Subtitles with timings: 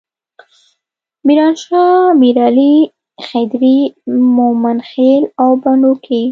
[1.25, 2.75] میرانشاه، میرعلي،
[3.29, 3.79] خدري،
[4.35, 6.21] ممندخیل او بنو کې.